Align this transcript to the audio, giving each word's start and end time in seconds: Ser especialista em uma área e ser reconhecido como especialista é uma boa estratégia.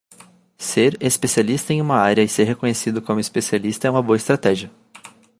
Ser 0.57 0.97
especialista 0.99 1.73
em 1.73 1.79
uma 1.79 1.95
área 1.95 2.23
e 2.23 2.27
ser 2.27 2.45
reconhecido 2.45 3.03
como 3.03 3.19
especialista 3.19 3.87
é 3.87 3.91
uma 3.91 4.01
boa 4.01 4.17
estratégia. 4.17 4.71